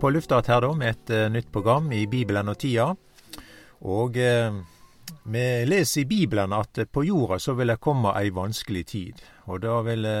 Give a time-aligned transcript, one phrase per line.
[0.00, 2.86] på lufta her da med et uh, nytt program i Bibelen og tida.
[3.84, 4.60] Og uh,
[5.28, 9.20] vi leser i Bibelen at på jorda så vil det komme ei vanskelig tid.
[9.52, 10.20] Og da vil det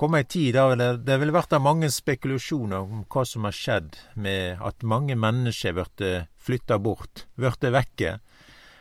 [0.00, 3.98] komme ei tid der det, det vil vært mange spekulasjoner om hva som har skjedd
[4.14, 8.16] med at mange mennesker blir flytta bort, blir vekke.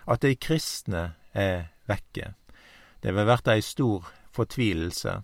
[0.08, 2.34] At de kristne er vekke.
[3.02, 5.20] Det vil vært ei stor fortvilelse.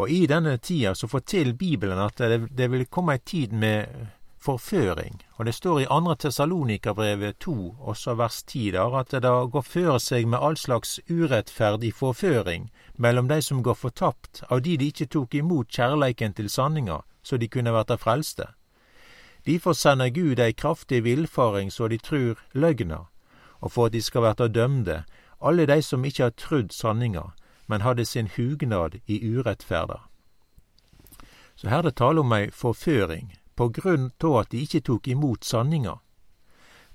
[0.00, 4.08] Og i denne tida så forteller Bibelen at det, det vil komme ei tid med
[4.40, 5.22] forføring.
[5.36, 9.62] Og det står i andre Tessalonikabrevet to, også vers ti der, at det da går
[9.62, 14.88] føre seg med all slags urettferdig forføring mellom de som går fortapt av de de
[14.92, 18.46] ikke tok imot kjærleiken til sanninga, så de kunne verta frelste.
[19.46, 23.06] Derfor sender Gud ei kraftig villfaring så de trur løgna,
[23.60, 25.04] og for at de skal verta dømde,
[25.40, 27.32] alle de som ikke har trudd sanninga,
[27.66, 30.00] men hadde sin hugnad i urettferda.
[31.56, 35.08] Så her er det tale om ei forføring, på grunn av at de ikke tok
[35.12, 35.98] imot sanninga.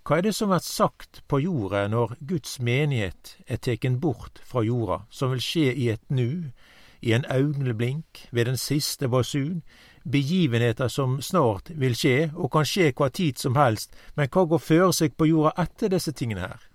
[0.06, 4.64] Hva er det som vert sagt på jorda når Guds menighet er teken bort fra
[4.66, 6.50] jorda, som vil skje i et nu,
[7.06, 9.62] i en augneblink, ved den siste basun,
[10.10, 14.66] begivenheter som snart vil skje, og kan skje hva tid som helst, men hva går
[14.66, 16.66] føre seg på jorda etter disse tingene her?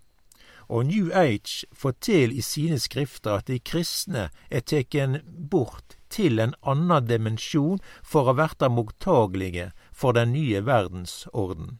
[0.70, 5.18] Og New Age forteller i sine skrifter at de kristne er teken
[5.50, 11.78] bort til en annen dimensjon for å være mottagelige for den nye verdensorden.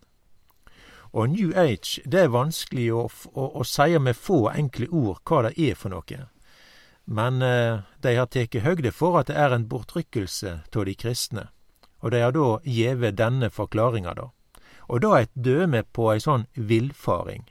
[1.12, 5.42] Og New Age, det er vanskelig å, å, å si med få enkle ord hva
[5.48, 6.26] det er for noe.
[7.10, 11.48] Men eh, de har tatt høgde for at det er en bortrykkelse av de kristne,
[12.00, 14.28] og de har da gjeve denne forklaringa, da.
[14.90, 17.48] Og da et døme på ei sånn villfaring.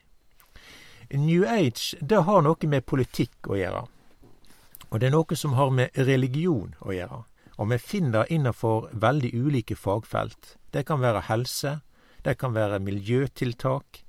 [1.10, 3.84] New Age det har noe med politikk å gjøre.
[4.90, 7.24] Og det er noe som har med religion å gjøre.
[7.60, 10.56] Og vi finner innenfor veldig ulike fagfelt.
[10.72, 11.80] Det kan være helse,
[12.24, 14.04] det kan være miljøtiltak.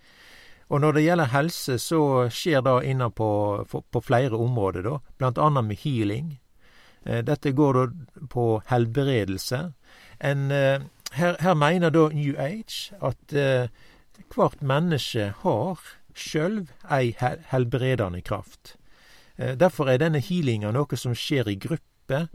[0.70, 3.30] Og når det gjelder helse, så skjer det inne på,
[4.06, 4.98] flere områder, da.
[5.18, 6.38] Blant annet med healing.
[7.04, 7.86] Eh, dette går da
[8.30, 9.72] på helbredelse.
[10.20, 10.80] En, eh,
[11.12, 13.66] her, her mener da New Age at eh,
[14.30, 15.82] hvert menneske har
[16.14, 17.16] sjølv ei
[17.50, 18.76] helbredende kraft.
[19.40, 22.26] Derfor er denne healinga noe som skjer i gruppe,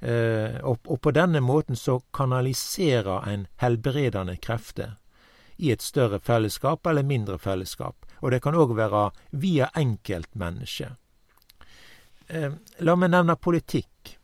[0.00, 4.96] eh, og på denne måten så kanaliserer en helbredende krefter
[5.56, 8.06] i et større fellesskap eller mindre fellesskap.
[8.20, 10.96] Og det kan òg være via enkeltmennesket.
[12.28, 14.16] Eh, la meg nevne politikk.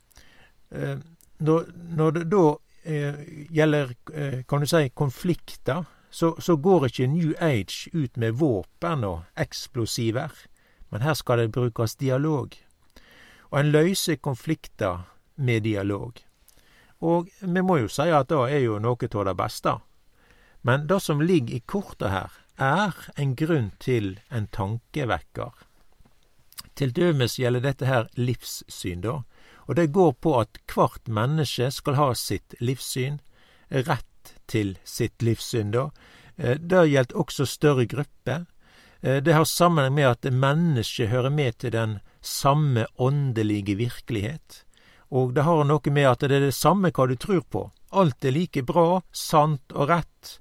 [1.39, 2.47] Når det da
[3.55, 3.93] gjelder,
[4.49, 5.85] kan du si, konflikter
[6.17, 10.33] så, så går ikke New Age ut med våpen og eksplosiver,
[10.91, 12.57] men her skal det brukes dialog.
[13.51, 15.05] Og en løser konflikter
[15.37, 16.19] med dialog.
[17.01, 19.77] Og vi må jo si at det er jo noe av det beste.
[20.67, 25.53] Men det som ligger i kortet her, er en grunn til en tankevekker.
[26.77, 29.21] Til dømes gjelder dette her livssyn, da,
[29.67, 33.21] og det går på at hvert menneske skal ha sitt livssyn,
[33.69, 35.89] rett til sitt livssyn, da.
[36.37, 38.47] Eh, det gjelder også større grupper.
[39.01, 44.66] Eh, det har sammenheng med at mennesket hører med til den samme åndelige virkelighet.
[45.11, 47.67] Og det har noe med at det er det samme hva du tror på.
[47.97, 50.37] Alt er like bra, sant og rett.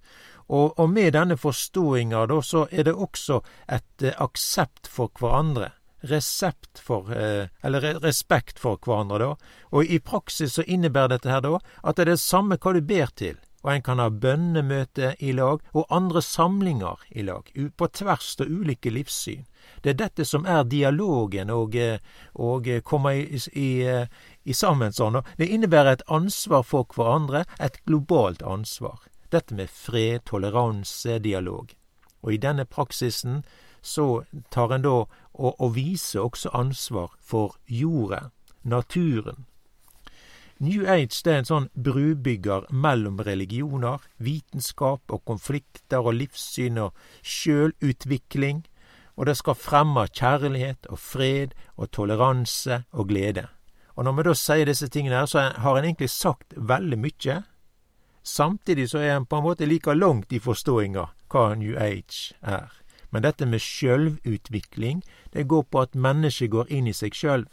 [0.47, 5.71] Og, og med denne forståinga, da, så er det også et eh, aksept for hverandre.
[6.05, 9.31] Resept for eh, Eller respekt for hverandre, da.
[9.73, 12.81] Og i praksis så innebærer dette her da at det er det samme hva du
[12.85, 17.87] ber til og en kan ha bønnemøte i lag og andre samlinger i lag, på
[17.97, 19.47] tvers av ulike livssyn.
[19.81, 21.97] Det er dette som er dialogen og, eh,
[22.37, 24.05] og eh, komme i, i, eh,
[24.45, 25.21] i sammen sånn.
[25.37, 29.01] Det innebærer et ansvar for hverandre, et globalt ansvar.
[29.33, 31.73] Dette med fred, toleranse, dialog.
[32.21, 33.43] Og i denne praksisen
[33.81, 34.95] så tar en da
[35.35, 38.29] og, og viser også ansvar for jorda,
[38.63, 39.45] naturen,
[40.59, 46.95] New Age det er en sånn brubygger mellom religioner, vitenskap og konflikter og livssyn og
[47.19, 48.61] sjølutvikling,
[49.19, 53.49] og det skal fremme kjærlighet og fred og toleranse og glede.
[53.95, 57.41] Og når vi da sier disse tingene her, så har en egentlig sagt veldig mye.
[58.23, 62.71] Samtidig så er en på en måte like langt i forståinga hva New Age er.
[63.09, 65.03] Men dette med sjølvutvikling,
[65.33, 67.45] det går på at mennesket går inn i seg sjøl.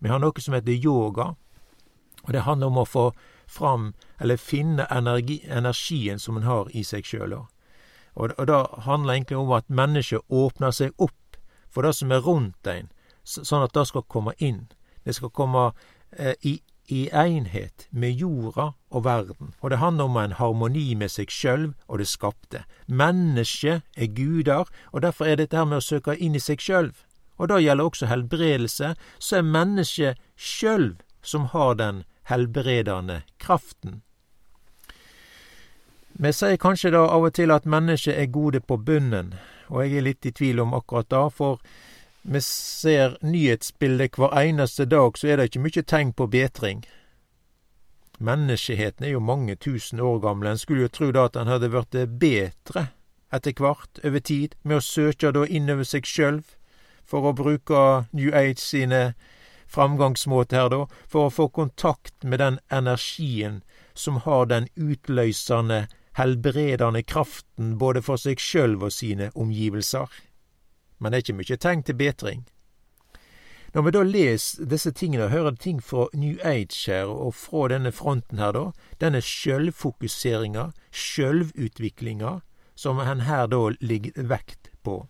[0.00, 1.34] Vi har noe som heter yoga,
[2.22, 3.04] og det handler om å få
[3.46, 7.34] fram, eller finne energi, energien som en har i seg sjøl.
[8.14, 11.36] Og, og det handler egentlig om at mennesket åpner seg opp
[11.68, 12.88] for det som er rundt en,
[13.24, 14.68] sånn at det skal komme inn.
[15.04, 15.70] Det skal komme
[16.18, 16.60] eh, i
[16.92, 21.70] i enhet med jorda og verden, og det handler om en harmoni med seg sjøl
[21.86, 22.64] og det skapte.
[22.86, 26.90] Mennesket er guder, og derfor er dette her med å søke inn i seg sjøl.
[27.38, 34.02] Og da gjelder også helbredelse, så er mennesket sjøl som har den helbredende kraften.
[36.12, 39.32] Vi sier kanskje da av og til at mennesket er gode på bunnen,
[39.72, 41.62] og jeg er litt i tvil om akkurat det, for
[42.22, 46.84] vi ser nyhetsbildet hver eneste dag, så er det ikke mye tegn på betring.
[48.22, 51.70] Menneskeheten er jo mange tusen år gamle, en skulle jo tro da at en hadde
[51.72, 52.88] blitt bedre
[53.32, 56.42] etter hvert, over tid, med å søke da innover seg sjøl,
[57.08, 59.14] for å bruke New Age sine
[59.72, 63.62] framgangsmåter her, da, for å få kontakt med den energien
[63.94, 65.86] som har den utløsende
[66.20, 70.12] helbredende kraften både for seg sjøl og sine omgivelser.
[71.02, 72.44] Men det er ikke mye tegn til betring.
[73.74, 77.70] Når vi da leser disse tingene og hører ting fra New Age her, og fra
[77.72, 78.64] denne fronten her, da,
[79.00, 82.34] denne sjølfokuseringa, sjølvutviklinga,
[82.76, 85.06] som en her da ligger vekt på.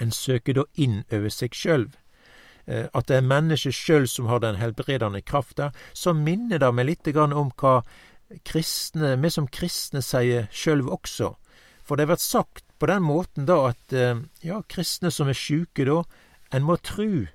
[0.00, 1.88] En søker da inn over seg sjøl.
[2.70, 6.86] Eh, at det er mennesket sjøl som har den helbredende krafta, så minner det meg
[6.86, 7.80] litt om hva
[8.46, 11.34] kristne, vi som kristne sier sjølv også.
[11.82, 15.38] For det har vært sagt på den måten da at eh, ja, kristne som er
[15.38, 16.00] sjuke da,
[16.50, 17.28] en må tru.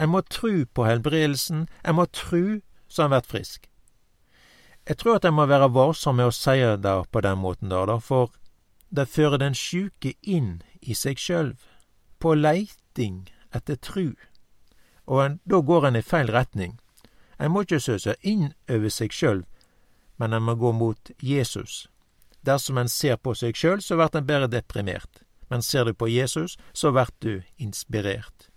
[0.00, 3.66] En må tru på helbredelsen, en må tru så en blir frisk.
[4.88, 7.98] Jeg tror at en må være varsom med å si det på den måten da,
[8.00, 8.32] for
[8.88, 11.60] det fører den sjuke inn i seg sjølv,
[12.16, 14.14] på leiting etter tru,
[15.04, 16.78] og en, da går en i feil retning.
[17.36, 19.44] En må ikke søse inn over seg sjølv,
[20.16, 21.84] men en må gå mot Jesus.
[22.48, 25.22] Dersom en ser på seg sjøl, så blir en bare deprimert.
[25.50, 28.48] Men ser du på Jesus, så blir du inspirert.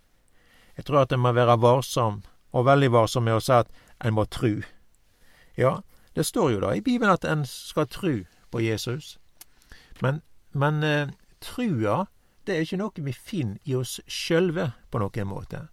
[0.78, 2.22] Jeg tror at en må være varsom,
[2.52, 4.62] og veldig varsom med å si at en må tru.
[5.60, 5.82] Ja,
[6.16, 9.18] det står jo da i Bibelen at en skal tru på Jesus.
[10.02, 10.22] Men,
[10.52, 11.12] men eh,
[11.44, 12.06] trua,
[12.48, 15.68] det er ikke noe vi finner i oss sjølve på noen måte.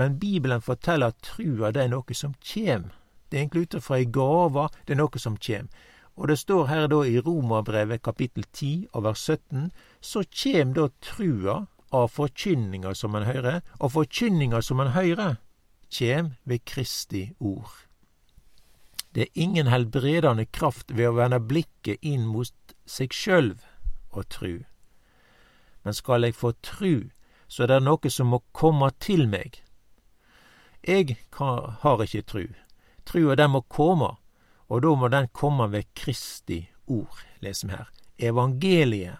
[0.00, 2.88] Men Bibelen forteller at trua det er noe som kjem
[3.30, 5.68] det er egentlig ut fra ei gave, det er noe som kjem.
[6.20, 9.70] Og det står her da i Romerbrevet kapittel 10 og vers 17,
[10.00, 11.62] så kjem da trua
[11.96, 15.38] av forkynninga som en høyrer, og forkynninga som en høyrer,
[15.88, 17.72] kjem ved Kristi ord.
[19.14, 23.64] Det er ingen helbredende kraft ved å vende blikket inn mot seg sjølv
[24.12, 24.54] og tru.
[25.82, 27.08] Men skal eg få tru,
[27.48, 29.62] så er det noe som må komme til meg.
[30.84, 32.44] Eg har ikkje tru,
[33.08, 34.18] Trua den må koma,
[34.70, 37.90] og da må den komme ved Kristi ord, leser vi her.
[38.30, 39.18] Evangeliet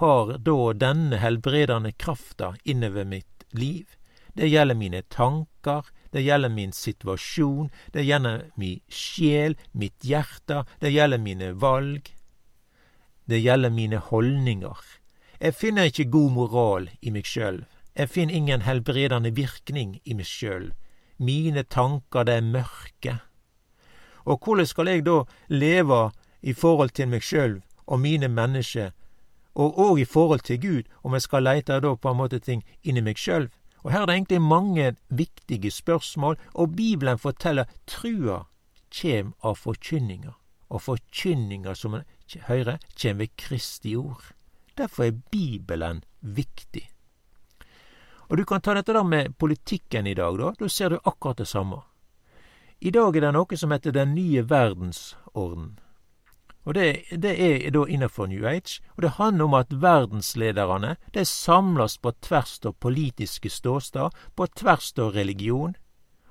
[0.00, 3.86] har da denne helbredende krafta innover mitt liv.
[4.34, 10.92] Det gjelder mine tanker, det gjelder min situasjon, det gjelder min sjel, mitt hjerte, det
[10.92, 12.12] gjelder mine valg.
[13.24, 14.78] Det gjelder mine holdninger.
[15.40, 17.62] Jeg finner ikke god moral i meg sjøl.
[17.96, 20.70] Jeg finner ingen helbredende virkning i meg sjøl.
[21.16, 23.18] Mine tanker, det er mørke.
[24.30, 26.10] Og hvordan skal jeg da leve
[26.42, 27.56] i forhold til meg sjøl
[27.86, 28.92] og mine mennesker,
[29.58, 32.62] og òg i forhold til Gud, om jeg skal leite da på en måte ting
[32.86, 33.48] inni meg sjøl?
[33.82, 38.44] Og her er det egentlig mange viktige spørsmål, og Bibelen forteller trua
[38.90, 40.36] kjem av forkynninga,
[40.68, 42.06] og forkynninga som en
[42.46, 44.32] høyrer, kjem ved Kristi ord.
[44.78, 46.86] Derfor er Bibelen viktig.
[48.28, 50.52] Og du kan ta dette da med politikken i dag, da.
[50.58, 51.80] Da ser du akkurat det samme.
[52.80, 55.78] I dag er det noe som heter Den nye verdensorden.
[56.64, 61.26] Og det, det er da innenfor New Age, og det handler om at verdenslederne det
[61.28, 65.76] samles på tvers av politiske ståsteder, på tvers av religion,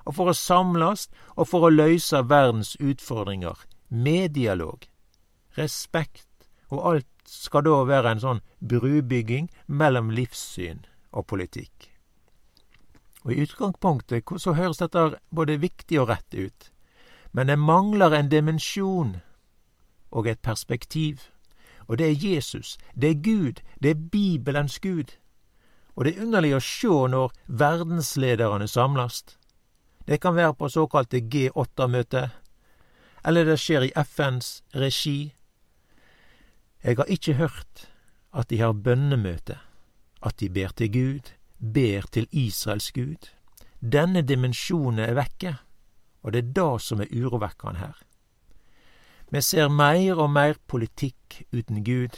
[0.06, 4.90] og for å samles og for å løse verdens utfordringer med dialog,
[5.58, 10.82] respekt, og alt skal da være en sånn brubygging mellom livssyn
[11.14, 11.89] og politikk.
[13.30, 16.72] Og I utgangspunktet så høres dette både viktig og rett ut,
[17.32, 19.12] men det mangler en dimensjon
[20.10, 21.28] og et perspektiv.
[21.86, 25.14] Og det er Jesus, det er Gud, det er Bibelens Gud.
[25.94, 29.22] Og det er underlig å sjå når verdenslederne samles.
[30.10, 32.34] Det kan være på såkalte G8-møter,
[33.30, 35.36] eller det skjer i FNs regi.
[36.82, 37.92] Jeg har ikke hørt
[38.34, 39.62] at de har bønnemøte,
[40.26, 43.30] at de ber til Gud, ber til Israels Gud.
[43.82, 45.56] Denne dimensjonen er vekke,
[46.24, 47.98] og det er det som er urovekkende her.
[49.32, 52.18] Vi ser mer og mer politikk uten Gud.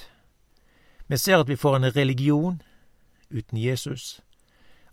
[1.08, 2.62] Vi ser at vi får en religion
[3.30, 4.22] uten Jesus.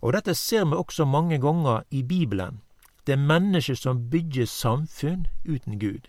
[0.01, 2.61] Og dette ser vi også mange ganger i Bibelen.
[3.07, 6.07] Det er mennesker som bygger samfunn uten Gud,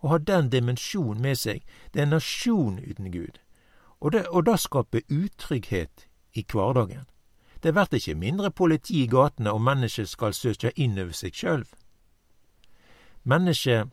[0.00, 1.62] og har den dimensjonen med seg.
[1.94, 3.38] Det er en nasjon uten Gud.
[4.00, 7.04] Og det, og det skaper utrygghet i hverdagen.
[7.60, 11.66] Det vert ikkje mindre politi i gatene om mennesket skal søke inn over seg sjølv.
[13.28, 13.90] Mennesket,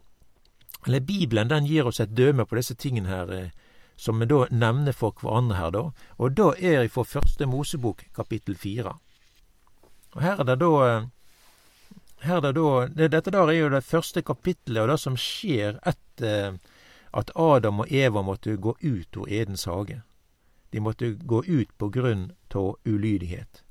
[0.85, 3.49] eller Bibelen, den gir oss et døme på disse tingene her, eh,
[3.97, 5.83] som vi da nevner for hverandre her, da.
[6.17, 8.95] Og da er det for første Mosebok, kapittel fire.
[10.15, 11.07] Og her er det da eh,
[12.25, 15.17] her er det da, det, Dette der er jo det første kapittelet og det som
[15.19, 16.57] skjer etter
[17.17, 20.01] at Adam og Eva måtte gå ut av Edens hage.
[20.69, 23.63] De måtte gå ut på grunn av ulydighet.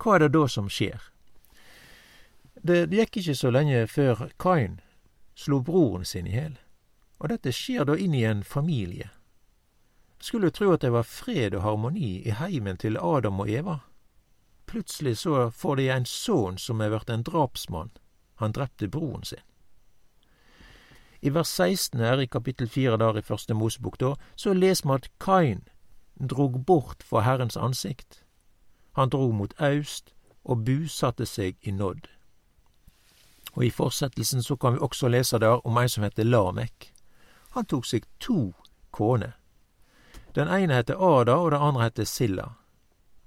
[0.00, 1.00] Hva er det da som skjer?
[2.62, 4.80] Det, gikk ikke så lenge før Kain
[5.34, 6.58] slo broren sin i hjel.
[7.20, 9.10] Og dette skjer da inn i en familie.
[10.20, 13.78] Skulle tro at det var fred og harmoni i heimen til Adam og Eva.
[14.68, 17.92] Plutselig så får de en sønn som er blitt en drapsmann.
[18.40, 19.44] Han drepte broren sin.
[21.20, 24.94] I vers 16 her i kapittel 4 der i første Mosebok, da, så leser vi
[24.94, 25.64] at Kain
[26.28, 28.24] drog bort for Herrens ansikt.
[28.92, 32.08] Han drog mot aust og busatte seg i nådd.
[33.52, 36.92] Og I fortsettelsen så kan vi også lese der om en som heter Lamek.
[37.50, 38.52] Han tok seg to
[38.90, 39.34] koner.
[40.34, 42.46] Den ene heter Ada, og den andre heter Silla.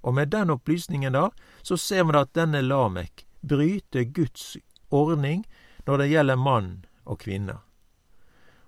[0.03, 1.29] Og med den opplysningen da,
[1.61, 4.57] så ser vi at denne Lamek bryter Guds
[4.89, 5.43] ordning
[5.85, 7.59] når det gjelder mann og kvinne.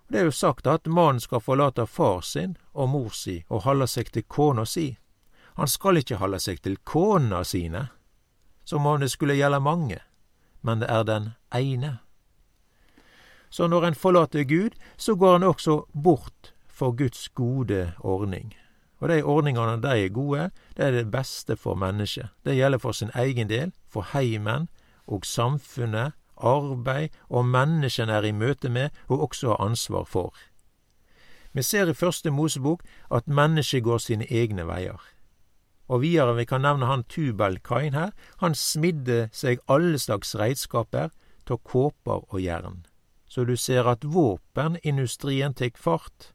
[0.08, 3.88] Det er jo sagt at mannen skal forlate far sin og mor si og holde
[3.90, 4.98] seg til kona si.
[5.56, 7.88] Han skal ikke holde seg til kona sine,
[8.66, 10.00] som om det skulle gjelde mange,
[10.62, 11.98] men det er den ene.
[13.50, 18.54] Så når en forlater Gud, så går en også bort for Guds gode ordning.
[19.00, 22.30] Og de ordningene, de er gode, det er det beste for mennesket.
[22.46, 24.68] Det gjelder for sin egen del, for heimen
[25.08, 30.34] og samfunnet arbeid og menneskene er i møte med og også har ansvar for.
[31.56, 35.00] Vi ser i første Mosebok at mennesket går sine egne veier.
[35.88, 38.12] Og videre, vi kan nevne han Tubal-Kain her,
[38.42, 41.14] han smidde seg alle slags redskaper
[41.50, 42.86] av kåper og jern.
[43.28, 46.34] Så du ser at våpenindustrien tek fart,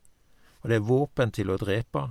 [0.63, 2.11] og det er våpen til å drepe.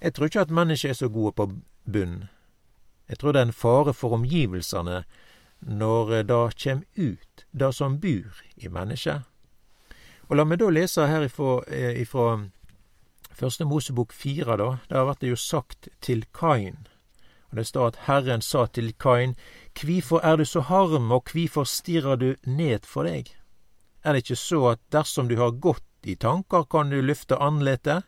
[0.00, 1.46] Jeg tror ikke at mennesket er så gode på
[1.84, 2.28] bunn.
[3.08, 5.04] Jeg tror det er en fare for omgivelsene
[5.60, 9.26] når eh, det kjem ut, det som bur i mennesket.
[10.30, 12.38] Og la meg da lese her ifra, eh, ifra
[13.40, 14.78] Første Mosebok fire, da.
[14.90, 16.86] Der vart det jo sagt til Kain.
[17.50, 19.34] Og det står at Herren sa til Kain,
[19.74, 23.32] Kvifor er du så harm, og kvifor stirrer du ned for deg?
[24.04, 28.04] Er det ikke så at dersom du har gått i tanker, kan du løfte andletet?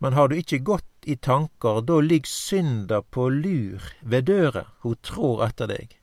[0.00, 5.00] Men har du ikke gått i tanker, da ligger synda på lur ved døra, hun
[5.00, 5.99] trår etter deg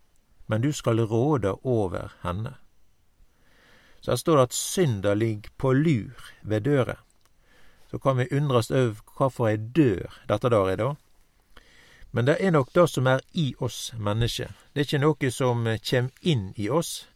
[0.48, 2.56] men du skal råde over henne.
[4.02, 6.96] Så her står det at synda ligger på lur ved døra.
[7.92, 10.94] Så kan vi undres over hvorfor ei dør dette der er, da.
[12.12, 14.52] Men det er nok det som er i oss mennesker.
[14.74, 17.08] Det er ikke noe som kjem inn i oss,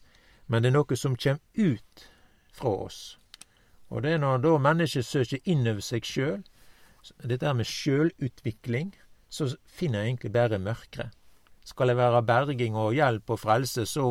[0.47, 2.07] men det er noe som kjem ut
[2.51, 3.17] fra oss.
[3.89, 6.43] Og det er når da mennesket søker innover seg sjøl,
[7.23, 8.93] dette med sjølutvikling,
[9.29, 11.09] så finner jeg egentlig bare mørket.
[11.71, 14.05] Skal det være berging og hjelp og frelse, så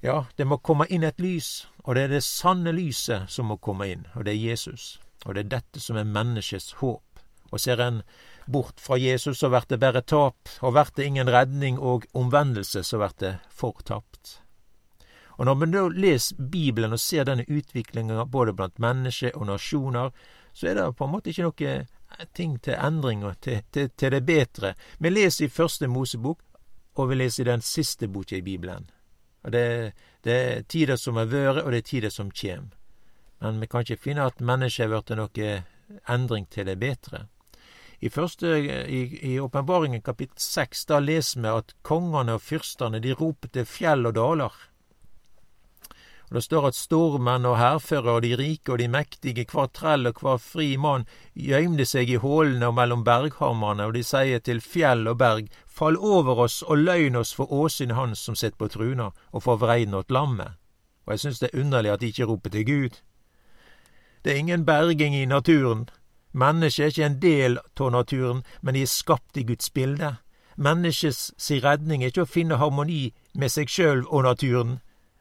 [0.00, 3.58] ja, det må komme inn et lys, og det er det sanne lyset som må
[3.58, 5.00] komme inn, og det er Jesus.
[5.26, 7.04] Og det er dette som er menneskets håp.
[7.50, 8.02] Og ser en
[8.46, 12.84] bort fra Jesus, så blir det bare tap, og blir det ingen redning og omvendelse,
[12.86, 14.38] så blir det fortapt.
[15.40, 20.12] Og når man da leser Bibelen og ser denne utviklinga både blant mennesker og nasjoner,
[20.52, 24.12] så er det på en måte ikke noe ting til endring og til, til, til
[24.12, 24.74] det bedre.
[24.98, 26.42] Vi leser i Første Mosebok
[27.00, 28.90] og vi leser den siste boka i Bibelen.
[29.44, 29.64] Og det,
[30.24, 32.70] det er tider som har vært, og det er tider som kjem.
[33.40, 35.52] Men vi kan ikke finne at mennesket har blitt noe
[36.12, 37.24] endring til det bedre.
[38.00, 38.48] I første,
[39.44, 44.54] åpenbaringen kapittel seks, leser vi at kongene og fyrstene, de roper til fjell og daler.
[46.30, 50.06] Og Det står at stormenn og hærførere og de rike og de mektige, hver trell
[50.06, 54.60] og hver fri mann, gjøymde seg i hålene og mellom berghammerne, og de sier til
[54.62, 58.68] fjell og berg, fall over oss og løgn oss for åsynet hans som sitter på
[58.70, 60.54] truna, og for vreiden lammet.
[61.06, 63.00] Og jeg syns det er underlig at de ikke roper til Gud.
[64.24, 65.88] Det er ingen berging i naturen.
[66.32, 70.14] Mennesket er ikke en del av naturen, men de er skapt i Guds bilde.
[70.56, 74.78] Menneskets si redning er ikke å finne harmoni med seg sjøl og naturen,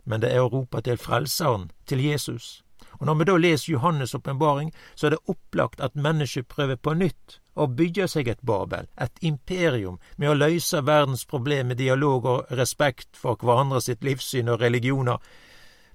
[0.09, 2.63] men det er å rope til Frelseren, til Jesus.
[2.99, 6.93] Og Når vi da leser Johannes' åpenbaring, så er det opplagt at mennesket prøver på
[6.97, 12.25] nytt å bygge seg et Babel, et imperium, med å løse verdens problem med dialog
[12.25, 15.19] og respekt for hverandre sitt livssyn og religioner.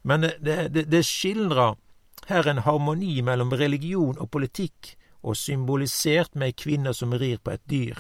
[0.03, 1.77] Men det, det, det skildrer
[2.29, 4.95] her en harmoni mellom religion og politikk,
[5.25, 7.97] og symbolisert med ei kvinne som rir på et dyr.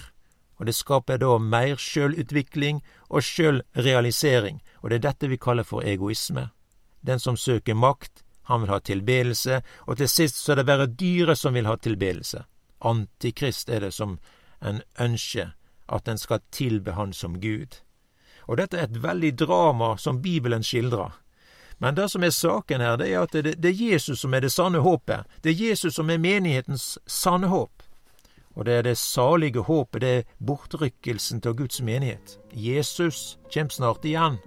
[0.60, 5.80] Og det skaper da mer sjølutvikling og sjølrealisering, og det er dette vi kaller for
[5.80, 6.50] egoisme.
[7.00, 10.86] Den som søker makt, han vil ha tilbedelse, og til sist så er det bare
[10.86, 12.42] dyret som vil ha tilbedelse.
[12.84, 14.18] Antikrist er det som
[14.60, 15.54] en ønsker,
[15.88, 17.80] at en skal tilbe Han som Gud.
[18.44, 21.16] Og dette er et veldig drama som Bibelen skildrer.
[21.78, 24.52] Men det som er saken her, det er at det, er Jesus som er det
[24.52, 25.24] sanne håpet.
[25.42, 27.82] Det er Jesus som er menighetens sanne håp.
[28.54, 32.38] Og det er det salige håpet, det er bortrykkelsen til Guds menighet.
[32.52, 34.38] Jesus kjem snart igjen.